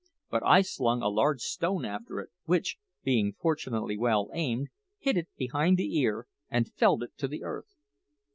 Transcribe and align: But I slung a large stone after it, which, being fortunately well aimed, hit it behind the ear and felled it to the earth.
But 0.31 0.41
I 0.43 0.63
slung 0.63 1.03
a 1.03 1.09
large 1.09 1.41
stone 1.41 1.85
after 1.85 2.19
it, 2.21 2.29
which, 2.45 2.77
being 3.03 3.33
fortunately 3.39 3.99
well 3.99 4.31
aimed, 4.33 4.69
hit 4.97 5.15
it 5.15 5.27
behind 5.37 5.77
the 5.77 5.95
ear 5.99 6.25
and 6.49 6.73
felled 6.73 7.03
it 7.03 7.15
to 7.19 7.27
the 7.27 7.43
earth. 7.43 7.75